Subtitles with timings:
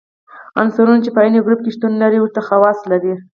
[0.59, 3.13] عنصرونه چې په عین ګروپ کې شتون ولري ورته خواص لري.